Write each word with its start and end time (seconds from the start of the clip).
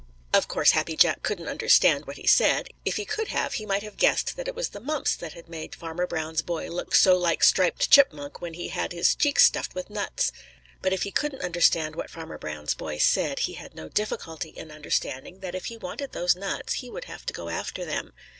Of 0.33 0.47
course 0.47 0.71
Happy 0.71 0.97
Jack 0.97 1.21
couldn't 1.21 1.47
understand 1.47 2.07
what 2.07 2.17
he 2.17 2.25
said. 2.25 2.69
If 2.85 2.95
he 2.95 3.05
could 3.05 3.27
have, 3.27 3.53
he 3.53 3.67
might 3.67 3.83
have 3.83 3.97
guessed 3.97 4.35
that 4.35 4.47
it 4.47 4.55
was 4.55 4.69
the 4.69 4.79
mumps 4.79 5.15
that 5.15 5.33
had 5.33 5.47
made 5.47 5.75
Farmer 5.75 6.07
Brown's 6.07 6.41
boy 6.41 6.69
look 6.69 6.95
so 6.95 7.15
like 7.15 7.43
Striped 7.43 7.87
Chipmunk 7.91 8.41
when 8.41 8.55
he 8.55 8.69
has 8.69 8.89
his 8.93 9.13
cheeks 9.13 9.43
stuffed 9.43 9.75
with 9.75 9.91
nuts. 9.91 10.31
But 10.81 10.91
if 10.91 11.03
he 11.03 11.11
couldn't 11.11 11.43
understand 11.43 11.95
what 11.95 12.09
Farmer 12.09 12.39
Brown's 12.39 12.73
boy 12.73 12.97
said, 12.97 13.41
he 13.41 13.53
had 13.53 13.75
no 13.75 13.89
difficulty 13.89 14.49
in 14.49 14.71
understanding 14.71 15.41
that 15.41 15.53
if 15.53 15.65
he 15.65 15.77
wanted 15.77 16.13
those 16.13 16.35
nuts 16.35 16.73
he 16.81 16.89
would 16.89 17.05
have 17.05 17.23
to 17.27 17.33
go 17.33 17.49
after 17.49 17.85
them. 17.85 18.11